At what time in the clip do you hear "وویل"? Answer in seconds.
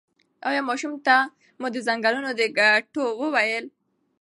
3.21-3.65